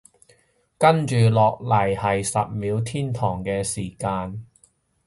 [0.79, 4.47] 跟住落嚟係十秒天堂嘅時間！